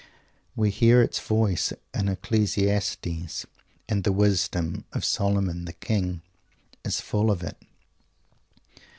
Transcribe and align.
We 0.55 0.71
hear 0.71 1.03
its 1.03 1.19
voice 1.19 1.73
in 1.93 2.09
"Ecclesiastes," 2.09 3.45
and 3.87 4.03
the 4.03 4.11
wisdom 4.11 4.83
of 4.93 5.05
"Solomon 5.05 5.65
the 5.65 5.73
King" 5.73 6.23
is 6.83 6.99
full 6.99 7.29
of 7.29 7.43
it. 7.43 7.61